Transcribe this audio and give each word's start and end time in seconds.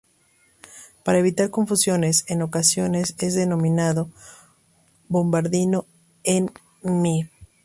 Para 1.03 1.19
evitar 1.19 1.51
confusiones, 1.51 2.23
en 2.27 2.41
ocasiones 2.41 3.13
es 3.19 3.35
denominado 3.35 4.09
bombardino 5.09 5.85
en 6.23 6.51
"mi♭". 6.81 7.29